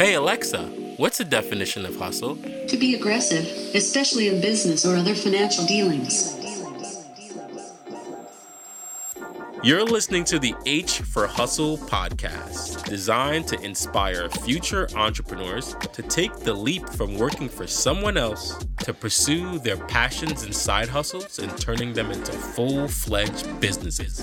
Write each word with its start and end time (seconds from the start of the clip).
Hey 0.00 0.14
Alexa, 0.14 0.62
what's 0.96 1.18
the 1.18 1.26
definition 1.26 1.84
of 1.84 1.94
hustle? 1.96 2.36
To 2.36 2.76
be 2.78 2.94
aggressive, 2.94 3.44
especially 3.74 4.28
in 4.28 4.40
business 4.40 4.86
or 4.86 4.96
other 4.96 5.14
financial 5.14 5.66
dealings. 5.66 6.38
You're 9.62 9.84
listening 9.84 10.24
to 10.24 10.38
the 10.38 10.54
H 10.64 11.00
for 11.00 11.26
Hustle 11.26 11.76
podcast, 11.76 12.82
designed 12.84 13.46
to 13.48 13.60
inspire 13.60 14.30
future 14.30 14.88
entrepreneurs 14.94 15.76
to 15.92 16.00
take 16.00 16.34
the 16.34 16.54
leap 16.54 16.88
from 16.88 17.18
working 17.18 17.50
for 17.50 17.66
someone 17.66 18.16
else 18.16 18.56
to 18.80 18.94
pursue 18.94 19.58
their 19.58 19.76
passions 19.76 20.42
and 20.42 20.54
side 20.54 20.88
hustles 20.88 21.38
and 21.38 21.56
turning 21.58 21.92
them 21.92 22.10
into 22.10 22.32
full 22.32 22.88
fledged 22.88 23.60
businesses. 23.60 24.22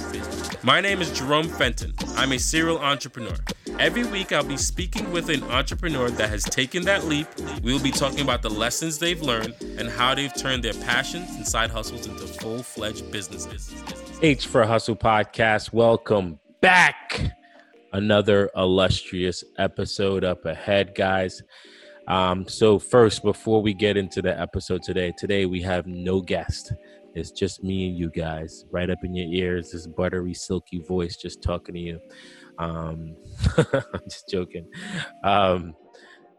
My 0.63 0.81
name 0.81 1.01
is 1.01 1.11
Jerome 1.17 1.47
Fenton. 1.47 1.93
I'm 2.15 2.31
a 2.31 2.39
serial 2.39 2.79
entrepreneur. 2.79 3.35
Every 3.79 4.05
week, 4.05 4.31
I'll 4.31 4.43
be 4.43 4.57
speaking 4.57 5.11
with 5.11 5.29
an 5.29 5.43
entrepreneur 5.43 6.09
that 6.09 6.29
has 6.29 6.43
taken 6.43 6.83
that 6.85 7.05
leap. 7.05 7.27
We'll 7.61 7.81
be 7.81 7.91
talking 7.91 8.21
about 8.21 8.41
the 8.41 8.49
lessons 8.49 8.97
they've 8.97 9.21
learned 9.21 9.55
and 9.77 9.87
how 9.89 10.15
they've 10.15 10.33
turned 10.33 10.63
their 10.63 10.73
passions 10.73 11.35
and 11.35 11.47
side 11.47 11.69
hustles 11.69 12.07
into 12.07 12.25
full 12.25 12.63
fledged 12.63 13.11
businesses. 13.11 13.75
H 14.21 14.47
for 14.47 14.65
Hustle 14.65 14.95
podcast. 14.95 15.71
Welcome 15.71 16.39
back. 16.61 17.35
Another 17.93 18.49
illustrious 18.55 19.43
episode 19.57 20.23
up 20.23 20.45
ahead, 20.45 20.93
guys. 20.95 21.43
Um, 22.07 22.47
so, 22.47 22.79
first, 22.79 23.23
before 23.23 23.61
we 23.61 23.73
get 23.73 23.97
into 23.97 24.21
the 24.21 24.39
episode 24.39 24.83
today, 24.83 25.13
today 25.17 25.45
we 25.45 25.61
have 25.61 25.87
no 25.87 26.21
guest. 26.21 26.73
It's 27.15 27.31
just 27.31 27.63
me 27.63 27.89
and 27.89 27.97
you 27.97 28.09
guys, 28.09 28.65
right 28.71 28.89
up 28.89 28.99
in 29.03 29.13
your 29.13 29.27
ears. 29.27 29.71
This 29.71 29.87
buttery, 29.87 30.33
silky 30.33 30.79
voice 30.79 31.17
just 31.17 31.41
talking 31.41 31.75
to 31.75 31.81
you. 31.81 31.99
Um, 32.59 33.15
I'm 33.57 34.03
just 34.09 34.29
joking. 34.29 34.67
Um, 35.23 35.75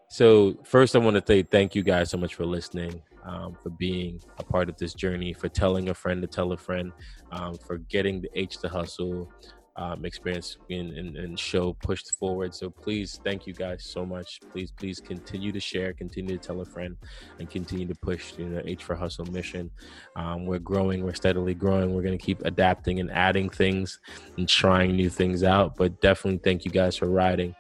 so, 0.08 0.56
first, 0.64 0.96
I 0.96 1.00
want 1.00 1.16
to 1.16 1.22
say 1.26 1.42
thank 1.42 1.74
you 1.74 1.82
guys 1.82 2.10
so 2.10 2.16
much 2.16 2.34
for 2.34 2.46
listening 2.46 3.02
um, 3.28 3.54
for 3.62 3.70
being 3.70 4.20
a 4.38 4.42
part 4.42 4.68
of 4.68 4.76
this 4.76 4.94
journey, 4.94 5.32
for 5.32 5.48
telling 5.48 5.90
a 5.90 5.94
friend 5.94 6.22
to 6.22 6.28
tell 6.28 6.52
a 6.52 6.56
friend, 6.56 6.92
um, 7.30 7.56
for 7.58 7.78
getting 7.78 8.22
the 8.22 8.30
H 8.34 8.58
to 8.58 8.68
Hustle 8.68 9.30
um, 9.78 10.04
experience 10.04 10.56
and, 10.70 10.92
and, 10.98 11.16
and, 11.16 11.38
show 11.38 11.72
pushed 11.72 12.10
forward. 12.16 12.52
So 12.52 12.68
please, 12.68 13.20
thank 13.22 13.46
you 13.46 13.54
guys 13.54 13.84
so 13.84 14.04
much. 14.04 14.40
Please, 14.50 14.72
please 14.72 14.98
continue 14.98 15.52
to 15.52 15.60
share, 15.60 15.92
continue 15.92 16.36
to 16.36 16.44
tell 16.44 16.60
a 16.60 16.64
friend, 16.64 16.96
and 17.38 17.48
continue 17.48 17.86
to 17.86 17.94
push 17.94 18.36
you 18.38 18.46
know 18.46 18.60
H 18.64 18.82
for 18.82 18.96
Hustle 18.96 19.26
mission. 19.26 19.70
Um, 20.16 20.46
we're 20.46 20.58
growing, 20.58 21.04
we're 21.04 21.14
steadily 21.14 21.54
growing. 21.54 21.94
We're 21.94 22.02
going 22.02 22.18
to 22.18 22.24
keep 22.24 22.44
adapting 22.44 22.98
and 22.98 23.08
adding 23.12 23.48
things 23.48 24.00
and 24.36 24.48
trying 24.48 24.96
new 24.96 25.08
things 25.08 25.44
out. 25.44 25.76
But 25.76 26.00
definitely, 26.00 26.40
thank 26.42 26.64
you 26.64 26.72
guys 26.72 26.96
for 26.96 27.06
riding. 27.06 27.54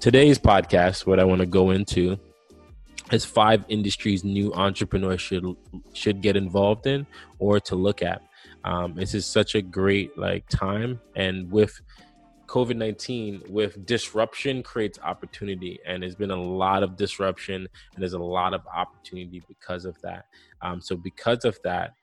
Today's 0.00 0.40
podcast, 0.40 1.06
what 1.06 1.20
I 1.20 1.24
want 1.24 1.40
to 1.40 1.46
go 1.46 1.70
into 1.70 2.18
as 3.12 3.24
five 3.24 3.64
industries 3.68 4.24
new 4.24 4.52
entrepreneurs 4.54 5.20
should 5.20 5.44
should 5.92 6.20
get 6.20 6.36
involved 6.36 6.88
in 6.88 7.06
or 7.38 7.60
to 7.60 7.76
look 7.76 8.02
at. 8.02 8.22
Um, 8.64 8.94
this 8.94 9.14
is 9.14 9.26
such 9.26 9.54
a 9.54 9.62
great 9.62 10.16
like 10.18 10.48
time, 10.48 11.00
and 11.16 11.50
with 11.50 11.80
COVID 12.46 12.76
nineteen, 12.76 13.42
with 13.48 13.86
disruption 13.86 14.62
creates 14.62 14.98
opportunity, 15.02 15.78
and 15.86 16.02
there's 16.02 16.16
been 16.16 16.30
a 16.30 16.42
lot 16.42 16.82
of 16.82 16.96
disruption, 16.96 17.68
and 17.94 18.02
there's 18.02 18.12
a 18.12 18.18
lot 18.18 18.54
of 18.54 18.62
opportunity 18.74 19.42
because 19.48 19.84
of 19.84 20.00
that. 20.02 20.26
Um, 20.60 20.80
so 20.80 20.96
because 20.96 21.44
of 21.44 21.58
that, 21.64 21.94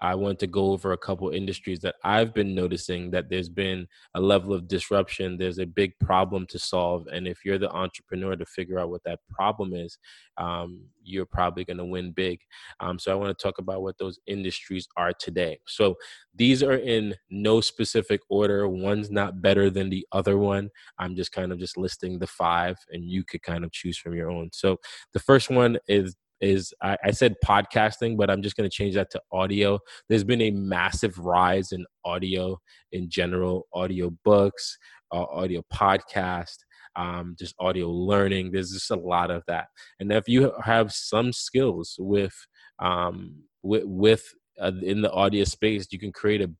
I 0.00 0.14
want 0.14 0.38
to 0.38 0.46
go 0.46 0.72
over 0.72 0.92
a 0.92 0.98
couple 0.98 1.28
industries 1.30 1.80
that 1.80 1.96
I've 2.04 2.32
been 2.32 2.54
noticing 2.54 3.10
that 3.10 3.28
there's 3.28 3.48
been 3.50 3.86
a 4.14 4.20
level 4.20 4.54
of 4.54 4.66
disruption. 4.66 5.36
There's 5.36 5.58
a 5.58 5.66
big 5.66 5.98
problem 5.98 6.46
to 6.46 6.58
solve. 6.58 7.06
And 7.12 7.28
if 7.28 7.44
you're 7.44 7.58
the 7.58 7.70
entrepreneur 7.70 8.34
to 8.34 8.46
figure 8.46 8.78
out 8.78 8.90
what 8.90 9.04
that 9.04 9.20
problem 9.28 9.74
is, 9.74 9.98
um, 10.38 10.82
you're 11.02 11.26
probably 11.26 11.64
going 11.64 11.76
to 11.76 11.84
win 11.84 12.12
big. 12.12 12.40
Um, 12.80 12.98
so 12.98 13.12
I 13.12 13.14
want 13.14 13.36
to 13.36 13.42
talk 13.42 13.58
about 13.58 13.82
what 13.82 13.98
those 13.98 14.18
industries 14.26 14.88
are 14.96 15.12
today. 15.12 15.58
So 15.66 15.96
these 16.34 16.62
are 16.62 16.76
in 16.76 17.14
no 17.28 17.60
specific 17.60 18.20
order. 18.30 18.68
One's 18.68 19.10
not 19.10 19.42
better 19.42 19.68
than 19.68 19.90
the 19.90 20.06
other 20.12 20.38
one. 20.38 20.70
I'm 20.98 21.14
just 21.14 21.32
kind 21.32 21.52
of 21.52 21.58
just 21.58 21.76
listing 21.76 22.18
the 22.18 22.26
five 22.26 22.76
and 22.90 23.04
you 23.04 23.24
could 23.24 23.42
kind 23.42 23.64
of 23.64 23.72
choose 23.72 23.98
from 23.98 24.14
your 24.14 24.30
own. 24.30 24.50
So 24.52 24.78
the 25.12 25.20
first 25.20 25.50
one 25.50 25.78
is 25.88 26.16
is 26.40 26.72
I, 26.82 26.96
I 27.04 27.10
said 27.10 27.34
podcasting, 27.44 28.16
but 28.16 28.30
I'm 28.30 28.42
just 28.42 28.56
going 28.56 28.68
to 28.68 28.74
change 28.74 28.94
that 28.94 29.10
to 29.10 29.20
audio. 29.32 29.78
There's 30.08 30.24
been 30.24 30.42
a 30.42 30.50
massive 30.50 31.18
rise 31.18 31.72
in 31.72 31.84
audio 32.04 32.58
in 32.92 33.08
general, 33.10 33.66
audio 33.72 34.10
books, 34.24 34.78
uh, 35.12 35.24
audio 35.24 35.62
podcast, 35.72 36.56
um, 36.96 37.36
just 37.38 37.54
audio 37.58 37.88
learning. 37.88 38.52
There's 38.52 38.70
just 38.70 38.90
a 38.90 38.96
lot 38.96 39.30
of 39.30 39.42
that. 39.48 39.66
And 39.98 40.12
if 40.12 40.28
you 40.28 40.52
have 40.62 40.92
some 40.92 41.32
skills 41.32 41.96
with 41.98 42.34
um, 42.78 43.34
with, 43.62 43.84
with 43.84 44.24
uh, 44.60 44.72
in 44.82 45.02
the 45.02 45.12
audio 45.12 45.44
space, 45.44 45.86
you 45.90 45.98
can 45.98 46.12
create 46.12 46.40
a 46.40 46.50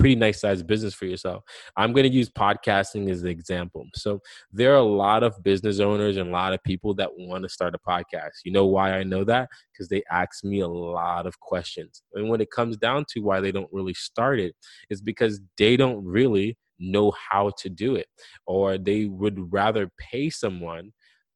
pretty 0.00 0.16
nice 0.16 0.40
sized 0.40 0.66
business 0.66 0.94
for 0.94 1.04
yourself. 1.04 1.44
I'm 1.76 1.92
going 1.92 2.08
to 2.08 2.12
use 2.12 2.30
podcasting 2.30 3.10
as 3.10 3.22
an 3.22 3.28
example. 3.28 3.86
So 3.94 4.20
there 4.50 4.72
are 4.72 4.78
a 4.78 4.82
lot 4.82 5.22
of 5.22 5.42
business 5.42 5.78
owners 5.78 6.16
and 6.16 6.30
a 6.30 6.32
lot 6.32 6.54
of 6.54 6.62
people 6.64 6.94
that 6.94 7.10
want 7.18 7.42
to 7.42 7.50
start 7.50 7.74
a 7.74 7.78
podcast. 7.78 8.40
You 8.44 8.52
know 8.52 8.66
why 8.66 8.92
I 8.92 9.02
know 9.02 9.24
that? 9.24 9.50
Because 9.72 9.88
they 9.88 10.02
ask 10.10 10.42
me 10.42 10.60
a 10.60 10.68
lot 10.68 11.26
of 11.26 11.38
questions. 11.40 12.02
And 12.14 12.30
when 12.30 12.40
it 12.40 12.50
comes 12.50 12.78
down 12.78 13.04
to 13.10 13.20
why 13.20 13.40
they 13.40 13.52
don't 13.52 13.68
really 13.72 13.92
start 13.92 14.40
it, 14.40 14.40
it, 14.40 14.54
is 14.88 15.02
because 15.02 15.38
they 15.58 15.76
don't 15.76 16.02
really 16.02 16.56
know 16.78 17.12
how 17.30 17.52
to 17.58 17.68
do 17.68 17.96
it, 17.96 18.06
or 18.46 18.78
they 18.78 19.04
would 19.04 19.52
rather 19.52 19.90
pay 19.98 20.30
someone 20.30 20.92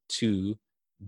to 0.08 0.56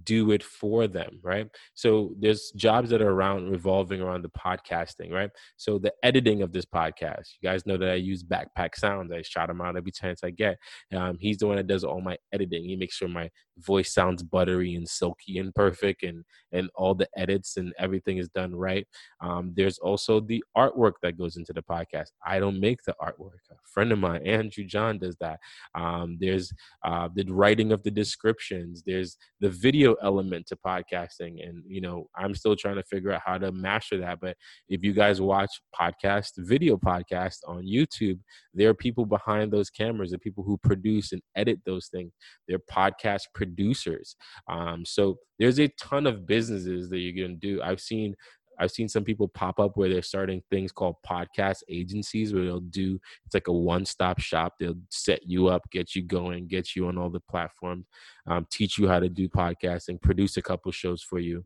do 0.04 0.30
it 0.32 0.42
for 0.42 0.86
them, 0.86 1.20
right? 1.22 1.48
So 1.74 2.14
there's 2.18 2.52
jobs 2.56 2.90
that 2.90 3.02
are 3.02 3.10
around 3.10 3.50
revolving 3.50 4.00
around 4.00 4.22
the 4.22 4.30
podcasting, 4.30 5.12
right? 5.12 5.30
So 5.56 5.78
the 5.78 5.92
editing 6.02 6.42
of 6.42 6.52
this 6.52 6.64
podcast, 6.64 7.34
you 7.40 7.48
guys 7.48 7.66
know 7.66 7.76
that 7.76 7.90
I 7.90 7.94
use 7.94 8.22
Backpack 8.22 8.74
Sounds. 8.76 9.12
I 9.12 9.22
shout 9.22 9.50
him 9.50 9.60
out 9.60 9.76
every 9.76 9.92
chance 9.92 10.20
I 10.24 10.30
get. 10.30 10.58
Um, 10.94 11.18
he's 11.20 11.38
the 11.38 11.46
one 11.46 11.56
that 11.56 11.66
does 11.66 11.84
all 11.84 12.00
my 12.00 12.16
editing. 12.32 12.64
He 12.64 12.76
makes 12.76 12.96
sure 12.96 13.08
my 13.08 13.30
voice 13.58 13.92
sounds 13.94 14.22
buttery 14.22 14.74
and 14.74 14.88
silky 14.88 15.38
and 15.38 15.54
perfect, 15.54 16.02
and 16.02 16.24
and 16.52 16.70
all 16.74 16.94
the 16.94 17.08
edits 17.16 17.56
and 17.56 17.72
everything 17.78 18.18
is 18.18 18.28
done 18.28 18.54
right. 18.54 18.86
Um, 19.20 19.52
there's 19.56 19.78
also 19.78 20.20
the 20.20 20.42
artwork 20.56 20.92
that 21.02 21.18
goes 21.18 21.36
into 21.36 21.52
the 21.52 21.62
podcast. 21.62 22.08
I 22.24 22.38
don't 22.38 22.60
make 22.60 22.82
the 22.84 22.94
artwork. 23.00 23.40
A 23.50 23.54
friend 23.64 23.92
of 23.92 23.98
mine, 23.98 24.26
Andrew 24.26 24.64
John, 24.64 24.98
does 24.98 25.16
that. 25.20 25.40
Um, 25.74 26.18
there's 26.20 26.52
uh, 26.84 27.08
the 27.14 27.24
writing 27.30 27.72
of 27.72 27.82
the 27.82 27.90
descriptions. 27.90 28.82
There's 28.86 29.16
the 29.40 29.50
video 29.50 29.85
video 29.86 29.96
element 30.02 30.46
to 30.46 30.56
podcasting 30.56 31.46
and 31.46 31.62
you 31.66 31.80
know 31.80 32.08
i'm 32.16 32.34
still 32.34 32.56
trying 32.56 32.74
to 32.74 32.82
figure 32.82 33.12
out 33.12 33.22
how 33.24 33.38
to 33.38 33.52
master 33.52 33.98
that 33.98 34.18
but 34.20 34.36
if 34.68 34.82
you 34.82 34.92
guys 34.92 35.20
watch 35.20 35.50
podcast 35.78 36.32
video 36.38 36.76
podcast 36.76 37.36
on 37.46 37.64
youtube 37.64 38.18
there 38.52 38.68
are 38.68 38.74
people 38.74 39.06
behind 39.06 39.52
those 39.52 39.70
cameras 39.70 40.10
the 40.10 40.18
people 40.18 40.42
who 40.42 40.58
produce 40.58 41.12
and 41.12 41.22
edit 41.36 41.60
those 41.64 41.88
things. 41.88 42.12
They're 42.48 42.58
podcast 42.58 43.22
producers. 43.34 44.16
Um, 44.48 44.84
so 44.84 45.18
there's 45.38 45.60
a 45.60 45.68
ton 45.80 46.06
of 46.06 46.26
businesses 46.26 46.88
that 46.90 46.98
you're 46.98 47.26
going 47.26 47.38
to 47.38 47.46
do. 47.46 47.62
I've 47.62 47.80
seen 47.80 48.14
I've 48.58 48.70
seen 48.70 48.88
some 48.88 49.04
people 49.04 49.28
pop 49.28 49.58
up 49.60 49.76
where 49.76 49.88
they're 49.88 50.02
starting 50.02 50.42
things 50.50 50.72
called 50.72 50.96
podcast 51.06 51.62
agencies 51.68 52.32
where 52.32 52.44
they'll 52.44 52.60
do 52.60 52.98
it's 53.24 53.34
like 53.34 53.48
a 53.48 53.52
one 53.52 53.84
stop 53.84 54.20
shop. 54.20 54.54
They'll 54.58 54.78
set 54.90 55.20
you 55.26 55.48
up, 55.48 55.70
get 55.70 55.94
you 55.94 56.02
going, 56.02 56.48
get 56.48 56.74
you 56.74 56.88
on 56.88 56.98
all 56.98 57.10
the 57.10 57.20
platforms, 57.20 57.86
um, 58.26 58.46
teach 58.50 58.78
you 58.78 58.88
how 58.88 59.00
to 59.00 59.08
do 59.08 59.28
podcasting, 59.28 60.00
produce 60.00 60.36
a 60.36 60.42
couple 60.42 60.72
shows 60.72 61.02
for 61.02 61.18
you, 61.18 61.44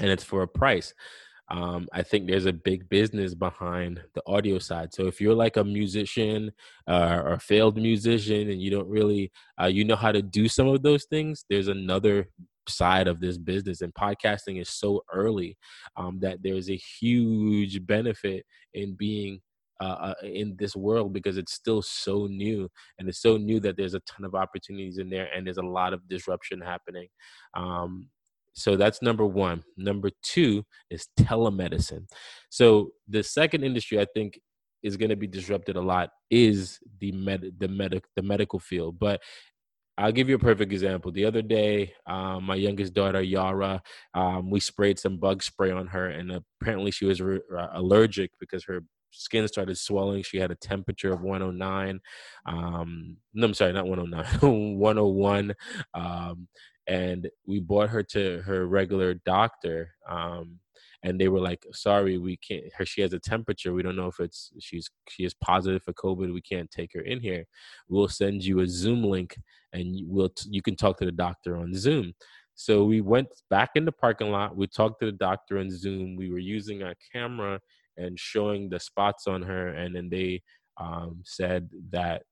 and 0.00 0.10
it's 0.10 0.24
for 0.24 0.42
a 0.42 0.48
price. 0.48 0.94
Um, 1.50 1.88
I 1.92 2.02
think 2.02 2.26
there's 2.26 2.46
a 2.46 2.52
big 2.52 2.88
business 2.88 3.34
behind 3.34 4.00
the 4.14 4.22
audio 4.26 4.58
side. 4.58 4.94
So 4.94 5.06
if 5.06 5.20
you're 5.20 5.34
like 5.34 5.58
a 5.58 5.64
musician 5.64 6.52
uh, 6.88 7.20
or 7.22 7.32
a 7.34 7.38
failed 7.38 7.76
musician 7.76 8.48
and 8.50 8.62
you 8.62 8.70
don't 8.70 8.88
really 8.88 9.30
uh, 9.60 9.66
you 9.66 9.84
know 9.84 9.96
how 9.96 10.10
to 10.10 10.22
do 10.22 10.48
some 10.48 10.68
of 10.68 10.82
those 10.82 11.04
things, 11.04 11.44
there's 11.50 11.68
another 11.68 12.30
side 12.68 13.08
of 13.08 13.20
this 13.20 13.38
business 13.38 13.80
and 13.80 13.94
podcasting 13.94 14.60
is 14.60 14.68
so 14.68 15.02
early 15.12 15.56
um, 15.96 16.18
that 16.20 16.42
there's 16.42 16.70
a 16.70 16.76
huge 16.76 17.86
benefit 17.86 18.44
in 18.74 18.94
being 18.94 19.40
uh, 19.80 19.84
uh, 19.84 20.14
in 20.22 20.56
this 20.58 20.76
world 20.76 21.12
because 21.12 21.36
it's 21.36 21.52
still 21.52 21.82
so 21.82 22.26
new 22.26 22.68
and 22.98 23.08
it's 23.08 23.20
so 23.20 23.36
new 23.36 23.58
that 23.60 23.76
there's 23.76 23.94
a 23.94 24.00
ton 24.00 24.24
of 24.24 24.34
opportunities 24.34 24.98
in 24.98 25.10
there 25.10 25.28
and 25.34 25.46
there's 25.46 25.58
a 25.58 25.62
lot 25.62 25.92
of 25.92 26.06
disruption 26.08 26.60
happening. 26.60 27.08
Um, 27.54 28.08
so 28.54 28.76
that's 28.76 29.02
number 29.02 29.26
one. 29.26 29.64
Number 29.76 30.10
two 30.22 30.64
is 30.90 31.08
telemedicine. 31.18 32.06
So 32.50 32.90
the 33.08 33.22
second 33.22 33.64
industry 33.64 34.00
i 34.00 34.06
think 34.14 34.38
is 34.84 34.96
going 34.96 35.08
to 35.08 35.16
be 35.16 35.26
disrupted 35.26 35.76
a 35.76 35.80
lot 35.80 36.10
is 36.30 36.78
the 37.00 37.10
med 37.10 37.50
the 37.58 37.66
medic 37.66 38.04
the 38.14 38.22
medical 38.22 38.60
field 38.60 38.98
but 38.98 39.20
I'll 39.96 40.12
give 40.12 40.28
you 40.28 40.34
a 40.34 40.40
perfect 40.40 40.72
example. 40.72 41.12
The 41.12 41.24
other 41.24 41.42
day, 41.42 41.94
um, 42.06 42.44
my 42.44 42.56
youngest 42.56 42.94
daughter 42.94 43.22
Yara, 43.22 43.80
um, 44.14 44.50
we 44.50 44.58
sprayed 44.58 44.98
some 44.98 45.18
bug 45.18 45.42
spray 45.42 45.70
on 45.70 45.86
her, 45.88 46.08
and 46.08 46.32
apparently 46.60 46.90
she 46.90 47.04
was 47.04 47.20
re- 47.20 47.40
uh, 47.56 47.68
allergic 47.74 48.32
because 48.40 48.64
her 48.64 48.80
skin 49.12 49.46
started 49.46 49.78
swelling. 49.78 50.22
She 50.22 50.38
had 50.38 50.50
a 50.50 50.56
temperature 50.56 51.12
of 51.12 51.22
109. 51.22 52.00
Um, 52.46 53.16
no, 53.32 53.46
I'm 53.46 53.54
sorry, 53.54 53.72
not 53.72 53.86
109, 53.86 54.78
101. 54.78 55.54
Um, 55.94 56.48
and 56.86 57.30
we 57.46 57.60
brought 57.60 57.88
her 57.90 58.02
to 58.02 58.42
her 58.42 58.66
regular 58.66 59.14
doctor 59.14 59.94
um, 60.08 60.58
and 61.04 61.20
they 61.20 61.28
were 61.28 61.38
like 61.38 61.64
sorry 61.72 62.18
we 62.18 62.36
can't 62.38 62.64
her 62.76 62.84
she 62.84 63.00
has 63.02 63.12
a 63.12 63.18
temperature 63.20 63.72
we 63.72 63.82
don't 63.82 63.94
know 63.94 64.08
if 64.08 64.18
it's 64.18 64.50
she's 64.58 64.90
she 65.08 65.24
is 65.24 65.34
positive 65.34 65.82
for 65.82 65.92
covid 65.92 66.32
we 66.32 66.40
can't 66.40 66.70
take 66.70 66.90
her 66.92 67.02
in 67.02 67.20
here 67.20 67.44
we'll 67.88 68.08
send 68.08 68.42
you 68.42 68.60
a 68.60 68.66
zoom 68.66 69.04
link 69.04 69.36
and 69.72 70.00
we'll 70.06 70.32
you 70.50 70.62
can 70.62 70.74
talk 70.74 70.98
to 70.98 71.04
the 71.04 71.12
doctor 71.12 71.56
on 71.56 71.72
zoom 71.74 72.12
so 72.56 72.84
we 72.84 73.00
went 73.00 73.28
back 73.50 73.70
in 73.76 73.84
the 73.84 73.92
parking 73.92 74.30
lot 74.30 74.56
we 74.56 74.66
talked 74.66 74.98
to 74.98 75.06
the 75.06 75.12
doctor 75.12 75.58
on 75.58 75.70
zoom 75.70 76.16
we 76.16 76.30
were 76.30 76.38
using 76.38 76.82
our 76.82 76.94
camera 77.12 77.60
and 77.96 78.18
showing 78.18 78.68
the 78.68 78.80
spots 78.80 79.26
on 79.26 79.42
her 79.42 79.68
and 79.68 79.94
then 79.94 80.08
they 80.08 80.42
um, 80.78 81.20
said 81.24 81.68
that 81.90 82.22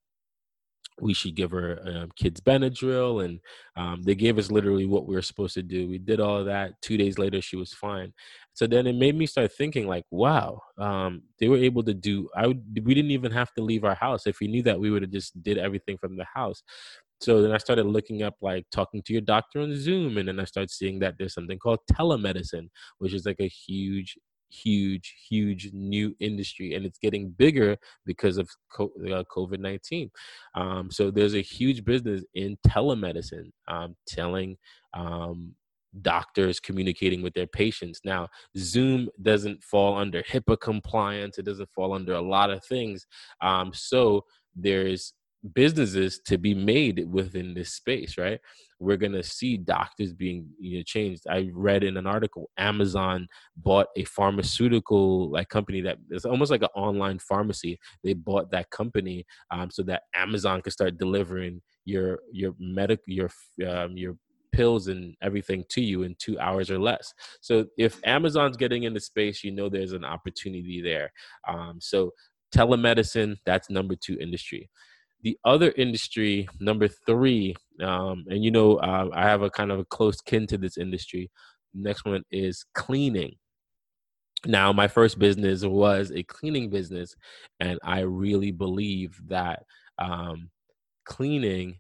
we 1.01 1.15
should 1.15 1.35
give 1.35 1.51
her 1.51 1.81
um, 1.87 2.11
kids 2.17 2.41
Benadryl, 2.41 3.25
and 3.25 3.41
um, 3.77 4.03
they 4.03 4.15
gave 4.15 4.39
us 4.39 4.51
literally 4.51 4.87
what 4.87 5.07
we 5.07 5.15
were 5.15 5.23
supposed 5.23 5.55
to 5.55 5.63
do. 5.63 5.89
We 5.89 5.99
did 5.99 6.21
all 6.21 6.39
of 6.39 6.47
that. 6.47 6.81
Two 6.83 6.97
days 6.97 7.19
later, 7.19 7.41
she 7.41 7.57
was 7.57 7.73
fine. 7.73 8.13
So 8.55 8.67
then 8.67 8.87
it 8.87 8.95
made 8.95 9.17
me 9.17 9.27
start 9.27 9.53
thinking, 9.53 9.87
like, 9.87 10.05
wow, 10.11 10.61
um, 10.79 11.23
they 11.39 11.49
were 11.49 11.57
able 11.57 11.83
to 11.85 11.95
do. 11.95 12.29
I 12.37 12.47
would, 12.47 12.63
we 12.85 12.95
didn't 12.95 13.11
even 13.11 13.33
have 13.33 13.53
to 13.55 13.63
leave 13.63 13.85
our 13.85 13.95
house. 13.95 14.27
If 14.27 14.41
we 14.41 14.49
knew 14.49 14.63
that, 14.65 14.79
we 14.79 14.91
would 14.91 15.03
have 15.03 15.11
just 15.11 15.43
did 15.43 15.59
everything 15.59 15.97
from 15.99 16.17
the 16.17 16.27
house. 16.35 16.63
So 17.21 17.41
then 17.41 17.53
I 17.53 17.59
started 17.59 17.87
looking 17.87 18.23
up, 18.23 18.35
like 18.43 18.67
talking 18.71 19.03
to 19.03 19.13
your 19.13 19.23
doctor 19.23 19.61
on 19.61 19.75
Zoom, 19.77 20.19
and 20.19 20.29
then 20.29 20.41
I 20.41 20.45
started 20.45 20.71
seeing 20.71 20.99
that 21.01 21.15
there's 21.19 21.35
something 21.35 21.59
called 21.59 21.81
telemedicine, 21.91 22.69
which 22.99 23.15
is 23.15 23.25
like 23.27 23.41
a 23.41 23.49
huge 23.49 24.17
huge, 24.53 25.15
huge 25.31 25.71
new 25.73 26.15
industry, 26.21 26.75
and 26.75 26.85
it's 26.85 26.99
getting 26.99 27.31
bigger 27.31 27.77
because 28.05 28.37
of 28.37 28.51
uh, 28.79 29.25
COVID 29.35 29.61
nineteen. 29.61 30.11
Um, 30.55 30.91
so 30.91 31.11
there's 31.11 31.35
a 31.35 31.41
huge 31.41 31.85
business 31.85 32.23
in 32.35 32.59
telemedicine, 32.67 33.51
um, 33.69 33.97
telling 34.07 34.59
um, 34.95 35.55
doctors 36.01 36.59
communicating 36.61 37.23
with 37.23 37.35
their 37.35 37.47
patients. 37.47 38.01
Now, 38.05 38.29
Zoom 38.57 39.09
doesn't 39.21 39.63
fall 39.63 39.97
under 39.97 40.23
HIPAA 40.23 40.61
compliance; 40.61 41.39
it 41.39 41.45
doesn't 41.45 41.71
fall 41.75 41.93
under 41.93 42.15
a 42.15 42.21
lot 42.21 42.51
of 42.51 42.65
things. 42.65 43.07
Um, 43.41 43.73
so 43.75 44.25
there's 44.55 45.15
businesses 45.55 46.21
to 46.25 46.39
be 46.39 46.55
made 46.55 47.05
within 47.11 47.53
this 47.53 47.75
space, 47.75 48.17
right? 48.17 48.41
We're 48.79 48.97
gonna 48.97 49.23
see 49.23 49.57
doctors 49.57 50.13
being 50.13 50.49
you 50.59 50.79
know 50.79 50.83
changed. 50.85 51.25
I 51.29 51.51
read 51.53 51.85
in 51.85 51.97
an 51.97 52.07
article 52.07 52.51
Amazon 52.59 53.27
bought 53.57 53.89
a 53.97 54.05
pharmaceutical 54.05 55.31
like 55.31 55.49
company 55.49 55.81
that 55.83 55.99
is 56.11 56.25
almost 56.25 56.51
like 56.51 56.63
an 56.63 56.69
online 56.75 57.19
pharmacy. 57.19 57.79
They 58.05 58.15
bought 58.15 58.51
that 58.53 58.71
company 58.71 59.25
um, 59.51 59.71
so 59.71 59.83
that 59.85 60.03
Amazon 60.15 60.63
could 60.63 60.73
start 60.73 60.99
delivering 60.99 61.61
your 61.85 62.21
your 62.33 62.55
medical 62.59 63.05
your 63.07 63.31
um, 63.69 63.97
your 63.97 64.17
pills 64.53 64.89
and 64.89 65.15
everything 65.23 65.65
to 65.71 65.81
you 65.81 66.03
in 66.03 66.15
two 66.19 66.39
hours 66.39 66.71
or 66.71 66.79
less. 66.79 67.13
So 67.41 67.67
if 67.77 68.01
Amazon's 68.05 68.57
getting 68.57 68.85
into 68.85 69.01
space, 69.01 69.43
you 69.43 69.51
know 69.53 69.69
there's 69.69 69.93
an 69.93 70.05
opportunity 70.05 70.81
there. 70.83 71.13
Um, 71.49 71.79
so 71.81 72.13
telemedicine, 72.55 73.37
that's 73.47 73.71
number 73.71 73.97
two 73.97 74.19
industry 74.21 74.69
the 75.23 75.39
other 75.45 75.73
industry 75.77 76.49
number 76.61 76.89
three 76.89 77.55
um, 77.81 78.25
and 78.29 78.45
you 78.45 78.51
know 78.51 78.77
uh, 78.77 79.09
i 79.15 79.23
have 79.23 79.43
a 79.43 79.51
kind 79.51 79.71
of 79.71 79.79
a 79.79 79.85
close 79.87 80.21
kin 80.21 80.47
to 80.47 80.59
this 80.59 80.77
industry 80.77 81.31
next 81.75 82.05
one 82.05 82.23
is 82.31 82.65
cleaning 82.75 83.35
now 84.47 84.73
my 84.73 84.89
first 84.89 85.19
business 85.19 85.65
was 85.65 86.13
a 86.13 86.23
cleaning 86.25 86.69
business 86.69 87.15
and 87.61 87.79
i 87.85 88.01
really 88.01 88.51
believe 88.51 89.21
that 89.29 89.63
um, 89.99 90.51
cleaning 91.05 91.79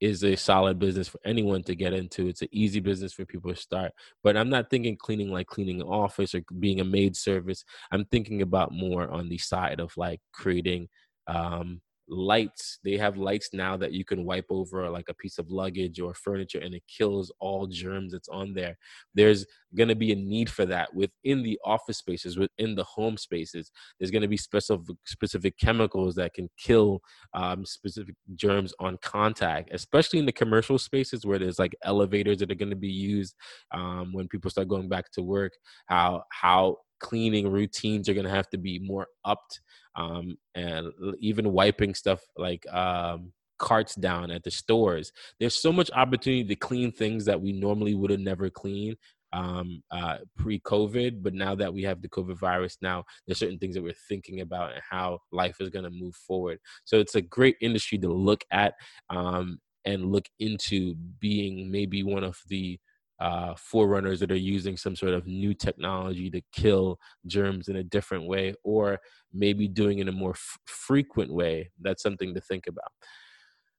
is 0.00 0.22
a 0.22 0.36
solid 0.36 0.78
business 0.78 1.08
for 1.08 1.20
anyone 1.24 1.62
to 1.64 1.74
get 1.74 1.92
into. 1.92 2.28
It's 2.28 2.42
an 2.42 2.48
easy 2.52 2.80
business 2.80 3.12
for 3.12 3.24
people 3.24 3.52
to 3.52 3.60
start. 3.60 3.92
But 4.22 4.36
I'm 4.36 4.48
not 4.48 4.70
thinking 4.70 4.96
cleaning 4.96 5.30
like 5.30 5.46
cleaning 5.46 5.80
an 5.80 5.86
office 5.88 6.34
or 6.34 6.42
being 6.58 6.80
a 6.80 6.84
maid 6.84 7.16
service. 7.16 7.64
I'm 7.90 8.04
thinking 8.04 8.42
about 8.42 8.72
more 8.72 9.08
on 9.10 9.28
the 9.28 9.38
side 9.38 9.80
of 9.80 9.96
like 9.96 10.20
creating 10.32 10.88
um, 11.26 11.80
lights 12.08 12.78
they 12.84 12.96
have 12.96 13.16
lights 13.16 13.50
now 13.52 13.76
that 13.76 13.92
you 13.92 14.04
can 14.04 14.24
wipe 14.24 14.46
over 14.50 14.88
like 14.90 15.08
a 15.08 15.14
piece 15.14 15.38
of 15.38 15.50
luggage 15.50 16.00
or 16.00 16.14
furniture 16.14 16.60
and 16.60 16.74
it 16.74 16.82
kills 16.88 17.32
all 17.40 17.66
germs 17.66 18.12
that's 18.12 18.28
on 18.28 18.54
there. 18.54 18.76
There's 19.14 19.46
going 19.76 19.88
to 19.88 19.94
be 19.94 20.12
a 20.12 20.16
need 20.16 20.50
for 20.50 20.64
that 20.66 20.94
within 20.94 21.42
the 21.42 21.58
office 21.64 21.98
spaces 21.98 22.38
within 22.38 22.74
the 22.74 22.84
home 22.84 23.16
spaces. 23.16 23.70
There's 23.98 24.10
going 24.10 24.22
to 24.22 24.28
be 24.28 24.36
specific 24.36 24.96
specific 25.06 25.58
chemicals 25.58 26.14
that 26.16 26.34
can 26.34 26.48
kill 26.58 27.00
um, 27.34 27.64
specific 27.64 28.14
germs 28.34 28.72
on 28.80 28.98
contact 29.02 29.70
especially 29.72 30.18
in 30.18 30.26
the 30.26 30.32
commercial 30.32 30.78
spaces 30.78 31.24
where 31.24 31.38
there's 31.38 31.58
like 31.58 31.74
elevators 31.84 32.38
that 32.38 32.50
are 32.50 32.56
going 32.56 32.70
to 32.70 32.76
be 32.76 32.88
used 32.88 33.34
um, 33.72 34.12
when 34.12 34.28
people 34.28 34.50
start 34.50 34.68
going 34.68 34.88
back 34.88 35.10
to 35.12 35.22
work 35.22 35.52
how 35.86 36.22
how 36.30 36.76
cleaning 37.00 37.50
routines 37.50 38.08
are 38.08 38.14
going 38.14 38.26
to 38.26 38.30
have 38.30 38.48
to 38.50 38.58
be 38.58 38.78
more 38.78 39.06
upped 39.24 39.60
um, 39.96 40.36
and 40.54 40.92
even 41.18 41.52
wiping 41.52 41.94
stuff 41.94 42.20
like 42.36 42.66
um, 42.72 43.32
carts 43.58 43.94
down 43.96 44.30
at 44.30 44.44
the 44.44 44.50
stores 44.50 45.12
there's 45.40 45.60
so 45.60 45.72
much 45.72 45.90
opportunity 45.94 46.44
to 46.44 46.54
clean 46.54 46.92
things 46.92 47.24
that 47.24 47.40
we 47.40 47.52
normally 47.52 47.94
would 47.94 48.10
have 48.10 48.20
never 48.20 48.48
cleaned 48.48 48.96
um, 49.32 49.82
uh, 49.90 50.18
pre-COVID, 50.36 51.22
but 51.22 51.34
now 51.34 51.54
that 51.54 51.72
we 51.72 51.82
have 51.82 52.00
the 52.00 52.08
COVID 52.08 52.38
virus, 52.38 52.78
now 52.80 53.04
there's 53.26 53.38
certain 53.38 53.58
things 53.58 53.74
that 53.74 53.82
we're 53.82 53.92
thinking 54.08 54.40
about 54.40 54.72
and 54.72 54.82
how 54.88 55.20
life 55.32 55.56
is 55.60 55.70
going 55.70 55.84
to 55.84 55.90
move 55.90 56.14
forward. 56.14 56.58
So 56.84 56.98
it's 56.98 57.14
a 57.14 57.22
great 57.22 57.56
industry 57.60 57.98
to 57.98 58.08
look 58.08 58.44
at 58.50 58.74
um, 59.10 59.58
and 59.84 60.12
look 60.12 60.26
into 60.38 60.94
being 61.20 61.70
maybe 61.70 62.02
one 62.02 62.24
of 62.24 62.38
the 62.48 62.78
uh, 63.20 63.54
forerunners 63.56 64.20
that 64.20 64.30
are 64.30 64.36
using 64.36 64.76
some 64.76 64.94
sort 64.94 65.12
of 65.12 65.26
new 65.26 65.54
technology 65.54 66.30
to 66.30 66.40
kill 66.52 66.98
germs 67.26 67.68
in 67.68 67.76
a 67.76 67.82
different 67.82 68.26
way, 68.26 68.54
or 68.64 68.98
maybe 69.32 69.68
doing 69.68 69.98
it 69.98 70.02
in 70.02 70.08
a 70.08 70.12
more 70.12 70.30
f- 70.30 70.58
frequent 70.66 71.32
way. 71.32 71.70
That's 71.80 72.02
something 72.02 72.34
to 72.34 72.40
think 72.40 72.66
about. 72.66 72.92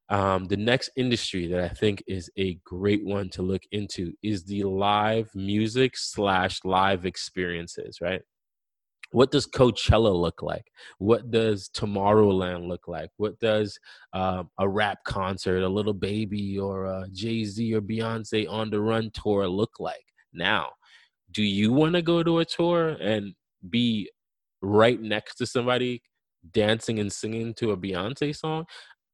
Um, 0.09 0.45
the 0.45 0.57
next 0.57 0.89
industry 0.97 1.47
that 1.47 1.63
I 1.63 1.69
think 1.69 2.03
is 2.07 2.31
a 2.37 2.55
great 2.65 3.05
one 3.05 3.29
to 3.29 3.43
look 3.43 3.61
into 3.71 4.13
is 4.23 4.43
the 4.43 4.63
live 4.63 5.29
music 5.35 5.95
slash 5.95 6.59
live 6.63 7.05
experiences, 7.05 7.99
right? 8.01 8.21
What 9.11 9.31
does 9.31 9.47
Coachella 9.47 10.13
look 10.13 10.41
like? 10.41 10.71
What 10.99 11.31
does 11.31 11.69
Tomorrowland 11.69 12.67
look 12.67 12.87
like? 12.87 13.09
What 13.17 13.39
does 13.39 13.79
uh, 14.13 14.43
a 14.59 14.69
rap 14.69 14.99
concert, 15.03 15.63
a 15.63 15.67
Lil 15.69 15.93
Baby 15.93 16.59
or 16.59 16.85
a 16.85 17.07
Jay 17.11 17.43
Z 17.43 17.73
or 17.73 17.81
Beyonce 17.81 18.49
on 18.49 18.69
the 18.69 18.79
Run 18.79 19.09
tour 19.13 19.47
look 19.47 19.79
like 19.79 20.05
now? 20.31 20.69
Do 21.31 21.43
you 21.43 21.73
want 21.73 21.93
to 21.95 22.01
go 22.01 22.23
to 22.23 22.39
a 22.39 22.45
tour 22.45 22.89
and 22.89 23.33
be 23.69 24.09
right 24.61 25.01
next 25.01 25.35
to 25.35 25.45
somebody 25.45 26.01
dancing 26.51 26.99
and 26.99 27.11
singing 27.11 27.53
to 27.55 27.71
a 27.71 27.77
Beyonce 27.77 28.35
song? 28.35 28.65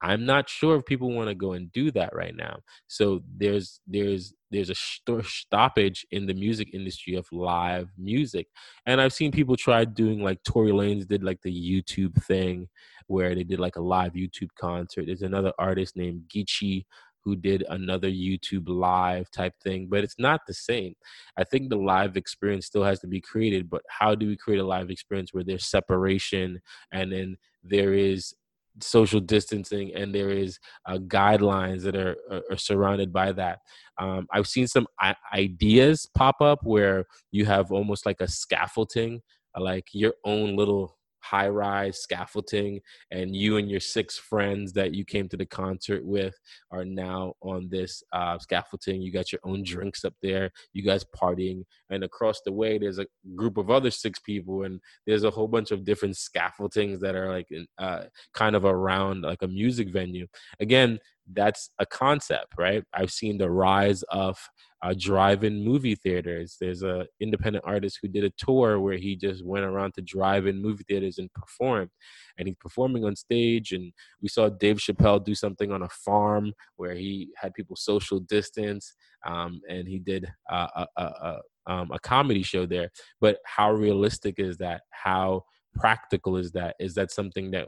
I'm 0.02 0.25
not 0.25 0.50
sure 0.50 0.75
if 0.75 0.86
people 0.86 1.12
want 1.12 1.30
to 1.30 1.36
go 1.36 1.54
and 1.54 1.72
do 1.72 1.90
that 1.92 2.14
right 2.14 2.36
now. 2.36 2.60
So 2.88 3.22
there's 3.38 3.80
there's 3.88 4.34
there's 4.56 4.70
a 4.70 4.76
st- 4.76 5.26
stoppage 5.26 6.06
in 6.12 6.26
the 6.26 6.34
music 6.34 6.70
industry 6.74 7.16
of 7.16 7.28
live 7.32 7.90
music, 7.98 8.48
and 8.86 9.02
I've 9.02 9.14
seen 9.14 9.32
people 9.32 9.56
try 9.56 9.86
doing 9.86 10.24
like 10.24 10.42
Tory 10.44 10.72
Lanez 10.72 11.08
did 11.08 11.24
like 11.24 11.42
the 11.44 11.52
YouTube 11.52 12.16
thing, 12.24 12.68
where 13.08 13.36
they 13.36 13.44
did 13.44 13.60
like 13.60 13.76
a 13.76 13.82
live 13.82 14.14
YouTube 14.14 14.50
concert. 14.60 15.06
There's 15.06 15.22
another 15.22 15.54
artist 15.60 15.96
named 15.96 16.24
Geechee 16.34 16.86
who 17.26 17.36
did 17.36 17.66
another 17.70 18.08
YouTube 18.08 18.66
live 18.68 19.30
type 19.32 19.54
thing, 19.64 19.88
but 19.90 20.04
it's 20.04 20.20
not 20.20 20.42
the 20.48 20.54
same. 20.54 20.94
I 21.38 21.44
think 21.44 21.70
the 21.70 21.76
live 21.76 22.18
experience 22.18 22.68
still 22.68 22.84
has 22.84 23.00
to 23.00 23.08
be 23.08 23.20
created, 23.20 23.68
but 23.70 23.82
how 23.90 24.14
do 24.14 24.28
we 24.28 24.38
create 24.38 24.60
a 24.60 24.66
live 24.66 24.92
experience 24.92 25.34
where 25.34 25.44
there's 25.44 25.66
separation 25.66 26.62
and 26.92 27.12
then 27.12 27.38
there 27.64 27.94
is 27.94 28.36
social 28.82 29.20
distancing 29.20 29.94
and 29.96 30.13
there 30.13 30.29
is 30.29 30.60
uh, 30.86 30.98
guidelines 30.98 31.82
that 31.84 31.96
are, 31.96 32.15
are, 32.29 32.41
are, 32.51 32.58
surrounded 32.58 33.13
by 33.13 33.32
that. 33.32 33.60
Um, 33.98 34.27
i've 34.34 34.48
seen 34.48 34.67
some 34.67 34.88
I- 35.00 35.15
ideas 35.34 36.08
pop 36.13 36.41
up 36.41 36.60
where 36.63 37.05
you 37.32 37.46
have 37.46 37.72
almost 37.72 38.05
like 38.05 38.20
a 38.20 38.27
scaffolding 38.27 39.22
like 39.58 39.88
your 39.94 40.13
own 40.25 40.55
little 40.55 40.95
high 41.25 41.48
rise 41.48 42.00
scaffolding, 42.00 42.79
and 43.12 43.36
you 43.36 43.58
and 43.58 43.70
your 43.70 43.79
six 43.79 44.17
friends 44.17 44.74
that 44.74 44.94
you 44.94 45.03
came 45.03 45.27
to 45.29 45.38
the 45.38 45.46
concert 45.46 46.05
with 46.05 46.36
are 46.72 46.86
now 46.86 47.34
on 47.41 47.67
this 47.70 48.03
uh, 48.13 48.38
scaffolding. 48.38 49.01
You 49.01 49.12
got 49.12 49.32
your 49.32 49.41
own 49.44 49.63
drinks 49.63 50.05
up 50.05 50.13
there, 50.22 50.51
you 50.74 50.84
guys 50.84 51.03
partying, 51.20 51.63
and 51.89 52.03
across 52.03 52.41
the 52.46 52.51
way, 52.51 52.77
there's 52.77 53.00
a 53.00 53.08
group 53.36 53.58
of 53.58 53.72
other 53.72 53.91
six 53.91 54.20
people, 54.20 54.63
and 54.63 54.79
there's 55.08 55.24
a 55.24 55.32
whole 55.32 55.48
bunch 55.48 55.72
of 55.72 55.84
different 55.84 56.15
scaffoldings 56.15 57.00
that 57.00 57.15
are 57.15 57.32
like 57.32 57.48
uh, 57.77 58.03
kind 58.34 58.55
of 58.55 58.65
around 58.65 59.22
like 59.22 59.41
a 59.41 59.48
music 59.48 59.89
venue. 59.89 60.27
Again, 60.60 61.00
that's 61.34 61.70
a 61.79 61.86
concept, 61.86 62.53
right? 62.58 62.84
I've 62.94 63.12
seen 63.12 63.38
the 63.38 63.50
rise 63.50 64.03
of 64.03 64.38
uh, 64.84 64.94
drive-in 64.98 65.63
movie 65.63 65.96
theaters. 65.96 66.58
There's 66.62 66.84
a 66.84 67.08
independent 67.20 67.65
artist 67.67 68.00
who 68.01 68.08
did 68.08 68.24
a 68.24 68.32
tour 68.38 68.79
where 68.79 68.98
he 68.98 69.15
just 69.15 69.44
went 69.44 69.65
around 69.65 69.94
to 69.96 70.01
drive-in 70.01 70.62
movie 70.62 70.84
theaters 70.88 71.17
and 71.17 71.34
performed, 71.34 71.89
and 72.38 72.48
he's 72.48 72.58
performing 72.60 73.05
on 73.05 73.15
stage. 73.15 73.72
And 73.72 73.91
we 74.22 74.29
saw 74.29 74.50
Dave 74.50 74.77
Chappelle 74.77 75.24
do 75.24 75.34
something 75.34 75.72
on 75.72 75.82
a 75.82 75.89
farm 75.89 76.53
where 76.75 76.94
he 76.94 77.29
had 77.38 77.53
people 77.55 77.75
social 77.75 78.20
distance, 78.20 78.94
um, 79.25 79.62
and 79.67 79.88
he 79.88 79.98
did 79.98 80.27
a, 80.50 80.55
a, 80.55 80.88
a, 80.98 81.39
um, 81.65 81.91
a 81.91 82.00
comedy 82.00 82.44
show 82.44 82.67
there. 82.67 82.91
But 83.20 83.39
how 83.46 83.72
realistic 83.72 84.36
is 84.38 84.58
that? 84.58 84.82
How 84.91 85.46
practical 85.74 86.38
is 86.38 86.51
that? 86.51 86.75
Is 86.79 86.94
that 86.94 87.12
something 87.12 87.51
that 87.51 87.67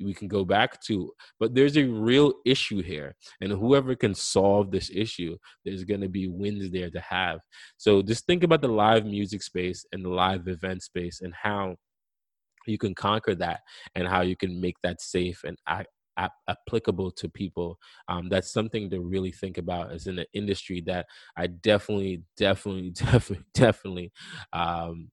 we 0.00 0.14
can 0.14 0.28
go 0.28 0.44
back 0.44 0.80
to. 0.82 1.12
But 1.40 1.54
there's 1.54 1.76
a 1.76 1.84
real 1.84 2.34
issue 2.44 2.82
here. 2.82 3.14
And 3.40 3.52
whoever 3.52 3.94
can 3.94 4.14
solve 4.14 4.70
this 4.70 4.90
issue, 4.94 5.36
there's 5.64 5.84
going 5.84 6.02
to 6.02 6.08
be 6.08 6.28
wins 6.28 6.70
there 6.70 6.90
to 6.90 7.00
have. 7.00 7.40
So 7.76 8.02
just 8.02 8.26
think 8.26 8.42
about 8.44 8.62
the 8.62 8.68
live 8.68 9.04
music 9.04 9.42
space 9.42 9.84
and 9.92 10.04
the 10.04 10.10
live 10.10 10.48
event 10.48 10.82
space 10.82 11.20
and 11.20 11.34
how 11.34 11.76
you 12.66 12.78
can 12.78 12.94
conquer 12.94 13.34
that 13.36 13.60
and 13.94 14.06
how 14.08 14.22
you 14.22 14.36
can 14.36 14.60
make 14.60 14.76
that 14.82 15.00
safe 15.00 15.44
and 15.44 15.56
applicable 16.48 17.10
to 17.10 17.28
people 17.28 17.78
um, 18.08 18.28
that's 18.28 18.52
something 18.52 18.88
to 18.88 19.00
really 19.00 19.30
think 19.30 19.58
about 19.58 19.92
as 19.92 20.06
in 20.06 20.18
an 20.18 20.24
industry 20.32 20.82
that 20.86 21.06
i 21.36 21.46
definitely 21.46 22.22
definitely 22.36 22.90
definitely 22.94 23.44
definitely 23.52 24.12
um, 24.52 25.10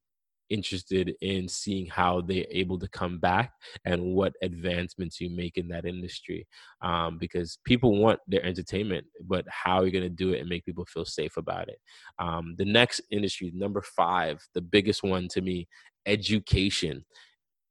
interested 0.54 1.14
in 1.22 1.48
seeing 1.48 1.88
how 1.88 2.22
they're 2.22 2.46
able 2.52 2.78
to 2.78 2.88
come 2.90 3.18
back 3.18 3.52
and 3.86 4.14
what 4.14 4.34
advancements 4.44 5.20
you 5.20 5.30
make 5.30 5.58
in 5.58 5.68
that 5.68 5.86
industry 5.86 6.46
um, 6.84 7.18
because 7.18 7.58
people 7.66 7.98
want 7.98 8.20
their 8.28 8.46
entertainment 8.46 9.06
but 9.28 9.46
how 9.50 9.78
are 9.78 9.86
you 9.86 9.92
going 9.92 10.04
to 10.04 10.10
do 10.10 10.32
it 10.34 10.40
and 10.40 10.50
make 10.50 10.64
people 10.64 10.86
feel 10.86 11.06
safe 11.06 11.38
about 11.38 11.68
it. 11.70 11.80
Um, 12.20 12.56
the 12.58 12.66
next 12.66 13.02
industry 13.12 13.52
number 13.56 13.82
five 13.82 14.40
the 14.54 14.62
biggest 14.62 15.04
one 15.04 15.28
to 15.30 15.42
me 15.42 15.68
education. 16.06 17.06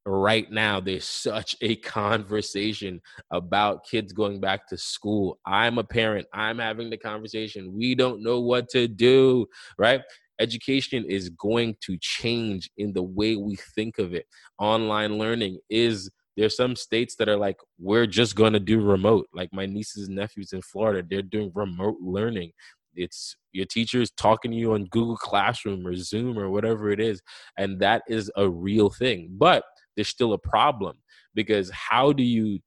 Right 0.04 0.50
now 0.50 0.80
there's 0.80 1.04
such 1.04 1.54
a 1.60 1.76
conversation 1.76 3.00
about 3.30 3.86
kids 3.86 4.12
going 4.12 4.40
back 4.40 4.66
to 4.68 4.76
school. 4.76 5.38
I'm 5.46 5.78
a 5.78 5.84
parent. 5.84 6.26
I'm 6.32 6.58
having 6.58 6.90
the 6.90 6.96
conversation. 6.96 7.72
We 7.72 7.94
don't 7.94 8.22
know 8.22 8.40
what 8.40 8.68
to 8.70 8.88
do 8.88 9.46
right 9.78 10.02
education 10.40 11.04
is 11.08 11.28
going 11.30 11.76
to 11.82 11.96
change 12.00 12.70
in 12.76 12.92
the 12.92 13.02
way 13.02 13.36
we 13.36 13.56
think 13.74 13.98
of 13.98 14.14
it. 14.14 14.26
Online 14.58 15.18
learning 15.18 15.58
is 15.70 16.10
there's 16.36 16.56
some 16.56 16.76
states 16.76 17.16
that 17.16 17.28
are 17.28 17.36
like 17.36 17.56
we're 17.78 18.06
just 18.06 18.34
going 18.34 18.52
to 18.54 18.60
do 18.60 18.80
remote. 18.80 19.28
Like 19.32 19.50
my 19.52 19.66
nieces 19.66 20.08
and 20.08 20.16
nephews 20.16 20.52
in 20.52 20.62
florida 20.62 21.06
they're 21.08 21.22
doing 21.22 21.52
remote 21.54 21.96
learning. 22.00 22.52
It's 22.94 23.36
your 23.52 23.66
teachers 23.66 24.10
talking 24.10 24.50
to 24.50 24.56
you 24.56 24.74
on 24.74 24.84
google 24.86 25.16
classroom 25.16 25.86
or 25.86 25.94
zoom 25.96 26.38
or 26.38 26.50
whatever 26.50 26.90
it 26.90 27.00
is 27.00 27.22
and 27.58 27.80
that 27.80 28.02
is 28.08 28.30
a 28.36 28.48
real 28.48 28.90
thing. 28.90 29.28
But 29.32 29.64
there's 29.96 30.08
still 30.08 30.32
a 30.32 30.38
problem 30.38 30.96
because 31.34 31.70
how 31.70 32.12
do 32.12 32.22
you 32.22 32.60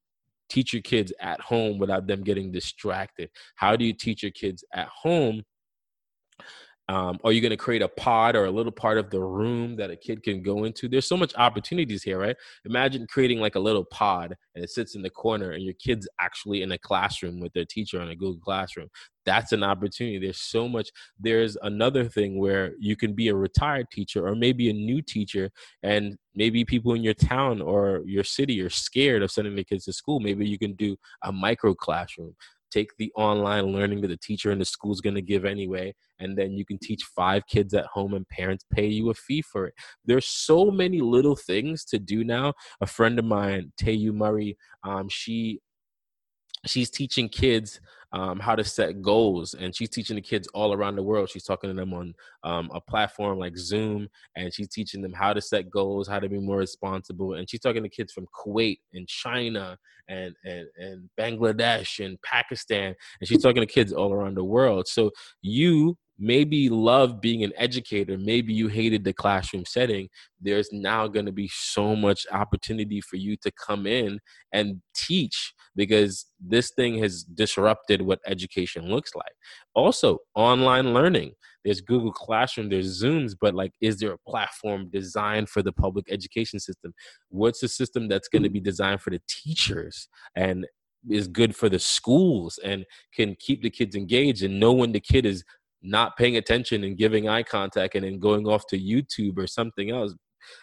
teach 0.49 0.73
your 0.73 0.81
kids 0.81 1.11
at 1.19 1.41
home 1.41 1.79
without 1.79 2.05
them 2.07 2.23
getting 2.23 2.51
distracted? 2.51 3.29
How 3.55 3.75
do 3.75 3.83
you 3.83 3.93
teach 3.93 4.21
your 4.21 4.31
kids 4.31 4.63
at 4.73 4.87
home 4.87 5.43
um, 6.87 7.17
are 7.23 7.31
you 7.31 7.41
going 7.41 7.51
to 7.51 7.57
create 7.57 7.81
a 7.81 7.87
pod 7.87 8.35
or 8.35 8.45
a 8.45 8.51
little 8.51 8.71
part 8.71 8.97
of 8.97 9.09
the 9.09 9.21
room 9.21 9.75
that 9.77 9.89
a 9.89 9.95
kid 9.95 10.21
can 10.21 10.43
go 10.43 10.65
into? 10.65 10.87
There's 10.87 11.07
so 11.07 11.17
much 11.17 11.33
opportunities 11.35 12.03
here, 12.03 12.19
right? 12.19 12.35
Imagine 12.65 13.07
creating 13.07 13.39
like 13.39 13.55
a 13.55 13.59
little 13.59 13.85
pod 13.85 14.35
and 14.53 14.63
it 14.63 14.69
sits 14.69 14.95
in 14.95 15.01
the 15.01 15.09
corner 15.09 15.51
and 15.51 15.63
your 15.63 15.73
kid's 15.73 16.07
actually 16.19 16.61
in 16.61 16.71
a 16.71 16.77
classroom 16.77 17.39
with 17.39 17.53
their 17.53 17.65
teacher 17.65 17.99
on 17.99 18.09
a 18.09 18.15
Google 18.15 18.41
Classroom. 18.41 18.89
That's 19.25 19.51
an 19.51 19.63
opportunity. 19.63 20.19
There's 20.19 20.39
so 20.39 20.67
much. 20.67 20.89
There's 21.19 21.57
another 21.63 22.05
thing 22.05 22.37
where 22.39 22.73
you 22.79 22.95
can 22.95 23.13
be 23.13 23.29
a 23.29 23.35
retired 23.35 23.87
teacher 23.91 24.27
or 24.27 24.35
maybe 24.35 24.69
a 24.69 24.73
new 24.73 25.01
teacher, 25.01 25.49
and 25.81 26.15
maybe 26.35 26.63
people 26.63 26.93
in 26.93 27.01
your 27.01 27.15
town 27.15 27.61
or 27.61 28.03
your 28.05 28.23
city 28.23 28.61
are 28.61 28.69
scared 28.69 29.23
of 29.23 29.31
sending 29.31 29.55
their 29.55 29.63
kids 29.63 29.85
to 29.85 29.93
school. 29.93 30.19
Maybe 30.19 30.47
you 30.47 30.59
can 30.59 30.73
do 30.73 30.95
a 31.23 31.31
micro 31.31 31.73
classroom 31.73 32.35
take 32.75 32.91
the 32.97 33.11
online 33.15 33.67
learning 33.67 34.01
that 34.01 34.09
the 34.09 34.17
teacher 34.17 34.51
in 34.51 34.59
the 34.59 34.65
school 34.65 34.91
is 34.91 35.01
going 35.01 35.15
to 35.15 35.21
give 35.21 35.45
anyway 35.45 35.93
and 36.19 36.37
then 36.37 36.51
you 36.51 36.65
can 36.65 36.77
teach 36.77 37.03
five 37.15 37.45
kids 37.47 37.73
at 37.73 37.85
home 37.85 38.13
and 38.13 38.27
parents 38.27 38.65
pay 38.71 38.87
you 38.87 39.09
a 39.09 39.13
fee 39.13 39.41
for 39.41 39.67
it. 39.67 39.73
There's 40.03 40.27
so 40.27 40.71
many 40.71 40.99
little 40.99 41.35
things 41.35 41.85
to 41.85 41.99
do 41.99 42.23
now. 42.23 42.53
A 42.81 42.87
friend 42.87 43.17
of 43.17 43.25
mine 43.25 43.71
tayu 43.81 44.13
murray 44.13 44.57
um, 44.83 45.07
she 45.09 45.59
she's 46.65 46.89
teaching 46.89 47.29
kids 47.29 47.79
um, 48.13 48.39
how 48.39 48.55
to 48.55 48.63
set 48.63 49.01
goals 49.01 49.53
and 49.53 49.75
she's 49.75 49.89
teaching 49.89 50.15
the 50.15 50.21
kids 50.21 50.47
all 50.53 50.73
around 50.73 50.95
the 50.95 51.03
world. 51.03 51.29
She's 51.29 51.43
talking 51.43 51.69
to 51.69 51.75
them 51.75 51.93
on 51.93 52.13
um, 52.43 52.69
a 52.73 52.81
platform 52.81 53.39
like 53.39 53.57
zoom 53.57 54.07
and 54.35 54.53
she's 54.53 54.69
teaching 54.69 55.01
them 55.01 55.13
how 55.13 55.33
to 55.33 55.41
set 55.41 55.69
goals 55.69 56.07
how 56.07 56.19
to 56.19 56.29
be 56.29 56.39
more 56.39 56.57
responsible 56.57 57.33
and 57.33 57.49
she's 57.49 57.59
talking 57.59 57.83
to 57.83 57.89
kids 57.89 58.13
from 58.13 58.27
kuwait 58.27 58.79
and 58.93 59.07
china 59.07 59.77
and 60.07 60.35
and, 60.43 60.67
and 60.77 61.09
bangladesh 61.19 62.05
and 62.05 62.21
pakistan 62.21 62.95
and 63.19 63.27
she's 63.27 63.41
talking 63.41 63.61
to 63.61 63.67
kids 63.67 63.93
all 63.93 64.13
around 64.13 64.35
the 64.35 64.43
world. 64.43 64.87
So 64.87 65.11
you 65.41 65.97
maybe 66.17 66.69
love 66.69 67.19
being 67.19 67.43
an 67.43 67.51
educator 67.57 68.17
maybe 68.17 68.53
you 68.53 68.67
hated 68.67 69.03
the 69.03 69.13
classroom 69.13 69.65
setting 69.65 70.07
there's 70.39 70.69
now 70.71 71.07
going 71.07 71.25
to 71.25 71.31
be 71.31 71.49
so 71.53 71.95
much 71.95 72.25
opportunity 72.31 73.01
for 73.01 73.15
you 73.17 73.35
to 73.37 73.51
come 73.51 73.87
in 73.87 74.19
and 74.53 74.81
teach 74.95 75.53
because 75.75 76.25
this 76.39 76.71
thing 76.75 77.01
has 77.01 77.23
disrupted 77.23 78.01
what 78.01 78.19
education 78.25 78.89
looks 78.89 79.13
like. 79.15 79.33
Also 79.73 80.19
online 80.35 80.93
learning. 80.93 81.33
There's 81.63 81.81
google 81.81 82.11
classroom 82.11 82.69
there's 82.69 83.01
zooms 83.01 83.33
but 83.39 83.55
like 83.55 83.71
is 83.81 83.97
there 83.97 84.13
a 84.13 84.29
platform 84.29 84.89
designed 84.91 85.49
for 85.49 85.63
the 85.63 85.73
public 85.73 86.05
education 86.11 86.59
system? 86.59 86.93
What's 87.29 87.59
the 87.59 87.67
system 87.67 88.07
that's 88.07 88.27
going 88.27 88.43
to 88.43 88.49
be 88.49 88.59
designed 88.59 89.01
for 89.01 89.09
the 89.09 89.21
teachers 89.27 90.07
and 90.35 90.65
is 91.09 91.27
good 91.27 91.55
for 91.55 91.69
the 91.69 91.79
schools 91.79 92.59
and 92.63 92.85
can 93.13 93.35
keep 93.39 93.61
the 93.61 93.69
kids 93.69 93.95
engaged 93.95 94.43
and 94.43 94.59
know 94.59 94.73
when 94.73 94.91
the 94.91 94.99
kid 94.99 95.25
is 95.25 95.43
not 95.85 96.17
paying 96.17 96.37
attention 96.37 96.83
and 96.83 96.97
giving 96.97 97.29
eye 97.29 97.43
contact 97.43 97.95
and 97.95 98.03
then 98.03 98.19
going 98.19 98.47
off 98.47 98.67
to 98.67 98.79
YouTube 98.79 99.37
or 99.37 99.47
something 99.47 99.91
else 99.91 100.13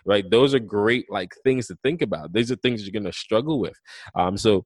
right? 0.04 0.30
Those 0.30 0.54
are 0.54 0.60
great 0.60 1.06
like 1.10 1.34
things 1.42 1.66
to 1.66 1.76
think 1.82 2.02
about. 2.02 2.32
These 2.32 2.52
are 2.52 2.56
things 2.56 2.82
you're 2.82 2.92
going 2.92 3.10
to 3.10 3.18
struggle 3.18 3.58
with. 3.58 3.78
Um 4.14 4.36
so 4.36 4.64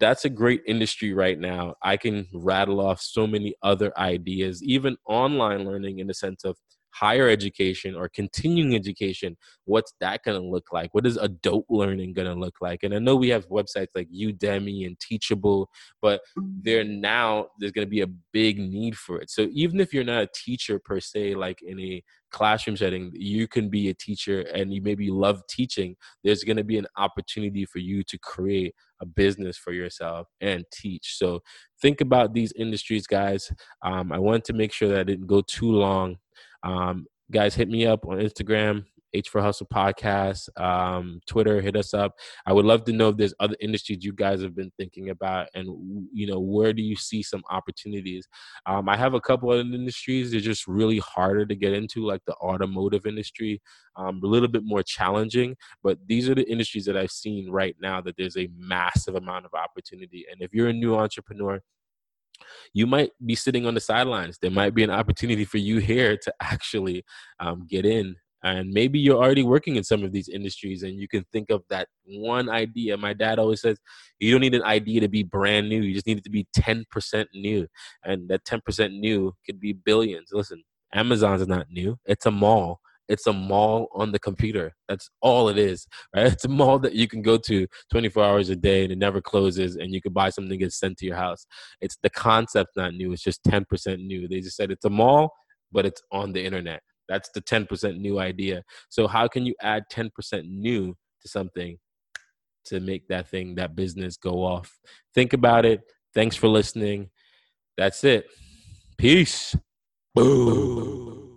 that's 0.00 0.24
a 0.24 0.30
great 0.30 0.62
industry 0.66 1.12
right 1.12 1.38
now. 1.38 1.74
I 1.82 1.96
can 1.96 2.26
rattle 2.32 2.80
off 2.80 3.00
so 3.00 3.26
many 3.26 3.54
other 3.62 3.92
ideas 3.98 4.62
even 4.62 4.96
online 5.06 5.64
learning 5.64 5.98
in 5.98 6.06
the 6.06 6.14
sense 6.14 6.44
of 6.44 6.56
higher 6.98 7.28
education 7.28 7.94
or 7.94 8.08
continuing 8.08 8.74
education 8.74 9.36
what's 9.68 9.92
that 10.00 10.22
going 10.24 10.40
to 10.40 10.46
look 10.46 10.72
like? 10.72 10.94
What 10.94 11.06
is 11.06 11.18
adult 11.18 11.66
learning 11.68 12.14
going 12.14 12.26
to 12.26 12.34
look 12.34 12.56
like? 12.60 12.82
And 12.82 12.94
i 12.94 12.98
know 12.98 13.16
we 13.16 13.28
have 13.28 13.48
websites 13.48 13.88
like 13.94 14.08
udemy 14.10 14.86
and 14.86 14.98
teachable 14.98 15.68
but 16.00 16.22
there 16.36 16.82
now 16.84 17.48
there's 17.58 17.72
going 17.72 17.86
to 17.86 17.90
be 17.90 18.00
a 18.00 18.06
big 18.32 18.58
need 18.58 18.96
for 18.96 19.20
it. 19.20 19.30
So 19.30 19.48
even 19.52 19.80
if 19.80 19.92
you're 19.92 20.04
not 20.04 20.22
a 20.22 20.28
teacher 20.34 20.78
per 20.78 21.00
se 21.00 21.34
like 21.34 21.60
in 21.62 21.78
a 21.78 22.02
classroom 22.30 22.76
setting 22.76 23.10
you 23.14 23.48
can 23.48 23.68
be 23.70 23.88
a 23.88 23.94
teacher 23.94 24.40
and 24.54 24.72
you 24.72 24.82
maybe 24.82 25.10
love 25.10 25.42
teaching 25.48 25.96
there's 26.22 26.44
going 26.44 26.58
to 26.58 26.64
be 26.64 26.76
an 26.76 26.86
opportunity 26.98 27.64
for 27.64 27.78
you 27.78 28.02
to 28.02 28.18
create 28.18 28.74
a 29.00 29.06
business 29.06 29.56
for 29.56 29.72
yourself 29.72 30.26
and 30.40 30.64
teach. 30.72 31.16
So 31.16 31.40
think 31.80 32.00
about 32.00 32.34
these 32.34 32.52
industries 32.56 33.06
guys. 33.06 33.52
Um, 33.82 34.12
i 34.12 34.18
want 34.18 34.44
to 34.44 34.52
make 34.52 34.72
sure 34.72 34.88
that 34.88 35.00
i 35.00 35.04
didn't 35.04 35.26
go 35.26 35.42
too 35.42 35.70
long 35.70 36.16
um, 36.68 37.06
guys, 37.30 37.54
hit 37.54 37.68
me 37.68 37.86
up 37.86 38.06
on 38.06 38.18
Instagram, 38.18 38.84
H 39.14 39.30
for 39.30 39.40
Hustle 39.40 39.66
Podcast, 39.66 40.48
um, 40.60 41.20
Twitter, 41.26 41.62
hit 41.62 41.76
us 41.76 41.94
up. 41.94 42.14
I 42.44 42.52
would 42.52 42.66
love 42.66 42.84
to 42.84 42.92
know 42.92 43.08
if 43.08 43.16
there's 43.16 43.32
other 43.40 43.56
industries 43.60 44.04
you 44.04 44.12
guys 44.12 44.42
have 44.42 44.54
been 44.54 44.70
thinking 44.76 45.08
about, 45.08 45.48
and 45.54 45.66
you 46.12 46.26
know 46.26 46.40
where 46.40 46.74
do 46.74 46.82
you 46.82 46.94
see 46.94 47.22
some 47.22 47.42
opportunities. 47.48 48.28
Um, 48.66 48.86
I 48.86 48.98
have 48.98 49.14
a 49.14 49.20
couple 49.20 49.50
of 49.50 49.60
industries 49.60 50.30
they're 50.30 50.40
just 50.40 50.66
really 50.66 50.98
harder 50.98 51.46
to 51.46 51.54
get 51.54 51.72
into, 51.72 52.04
like 52.04 52.20
the 52.26 52.34
automotive 52.34 53.06
industry, 53.06 53.62
um, 53.96 54.20
a 54.22 54.26
little 54.26 54.48
bit 54.48 54.62
more 54.64 54.82
challenging. 54.82 55.56
But 55.82 55.98
these 56.06 56.28
are 56.28 56.34
the 56.34 56.48
industries 56.50 56.84
that 56.84 56.96
I've 56.96 57.10
seen 57.10 57.50
right 57.50 57.76
now 57.80 58.02
that 58.02 58.16
there's 58.18 58.36
a 58.36 58.50
massive 58.54 59.14
amount 59.14 59.46
of 59.46 59.54
opportunity. 59.54 60.26
And 60.30 60.42
if 60.42 60.52
you're 60.52 60.68
a 60.68 60.72
new 60.74 60.96
entrepreneur, 60.96 61.62
you 62.72 62.86
might 62.86 63.10
be 63.24 63.34
sitting 63.34 63.66
on 63.66 63.74
the 63.74 63.80
sidelines. 63.80 64.38
There 64.40 64.50
might 64.50 64.74
be 64.74 64.84
an 64.84 64.90
opportunity 64.90 65.44
for 65.44 65.58
you 65.58 65.78
here 65.78 66.16
to 66.16 66.34
actually 66.42 67.04
um, 67.40 67.66
get 67.68 67.84
in. 67.84 68.16
And 68.44 68.70
maybe 68.70 69.00
you're 69.00 69.22
already 69.22 69.42
working 69.42 69.76
in 69.76 69.82
some 69.82 70.04
of 70.04 70.12
these 70.12 70.28
industries 70.28 70.84
and 70.84 70.94
you 70.94 71.08
can 71.08 71.24
think 71.32 71.50
of 71.50 71.64
that 71.70 71.88
one 72.04 72.48
idea. 72.48 72.96
My 72.96 73.12
dad 73.12 73.40
always 73.40 73.60
says, 73.60 73.78
you 74.20 74.30
don't 74.30 74.40
need 74.40 74.54
an 74.54 74.62
idea 74.62 75.00
to 75.00 75.08
be 75.08 75.24
brand 75.24 75.68
new. 75.68 75.82
You 75.82 75.92
just 75.92 76.06
need 76.06 76.18
it 76.18 76.24
to 76.24 76.30
be 76.30 76.46
10% 76.56 77.26
new. 77.34 77.66
And 78.04 78.28
that 78.28 78.44
10% 78.44 78.96
new 78.98 79.34
could 79.44 79.58
be 79.58 79.72
billions. 79.72 80.28
Listen, 80.32 80.62
Amazon's 80.94 81.46
not 81.48 81.66
new, 81.70 81.98
it's 82.06 82.26
a 82.26 82.30
mall 82.30 82.80
it's 83.08 83.26
a 83.26 83.32
mall 83.32 83.88
on 83.94 84.12
the 84.12 84.18
computer. 84.18 84.74
That's 84.88 85.08
all 85.20 85.48
it 85.48 85.58
is, 85.58 85.86
right? 86.14 86.26
It's 86.26 86.44
a 86.44 86.48
mall 86.48 86.78
that 86.80 86.94
you 86.94 87.08
can 87.08 87.22
go 87.22 87.38
to 87.38 87.66
24 87.90 88.24
hours 88.24 88.50
a 88.50 88.56
day 88.56 88.84
and 88.84 88.92
it 88.92 88.98
never 88.98 89.20
closes, 89.20 89.76
and 89.76 89.92
you 89.92 90.00
can 90.00 90.12
buy 90.12 90.30
something 90.30 90.58
get 90.58 90.72
sent 90.72 90.98
to 90.98 91.06
your 91.06 91.16
house. 91.16 91.46
It's 91.80 91.96
the 92.02 92.10
concept 92.10 92.70
not 92.76 92.94
new. 92.94 93.12
It's 93.12 93.22
just 93.22 93.42
10% 93.44 94.06
new. 94.06 94.28
They 94.28 94.40
just 94.40 94.56
said 94.56 94.70
it's 94.70 94.84
a 94.84 94.90
mall, 94.90 95.32
but 95.72 95.86
it's 95.86 96.02
on 96.12 96.32
the 96.32 96.44
internet. 96.44 96.82
That's 97.08 97.30
the 97.34 97.40
10% 97.40 97.98
new 97.98 98.18
idea. 98.18 98.62
So 98.90 99.08
how 99.08 99.28
can 99.28 99.46
you 99.46 99.54
add 99.62 99.84
10% 99.90 100.10
new 100.48 100.94
to 101.22 101.28
something 101.28 101.78
to 102.66 102.80
make 102.80 103.08
that 103.08 103.28
thing, 103.28 103.54
that 103.54 103.74
business 103.74 104.16
go 104.16 104.44
off? 104.44 104.78
Think 105.14 105.32
about 105.32 105.64
it. 105.64 105.80
Thanks 106.14 106.36
for 106.36 106.48
listening. 106.48 107.10
That's 107.78 108.04
it. 108.04 108.26
Peace. 108.98 109.56
Boom. 110.14 111.27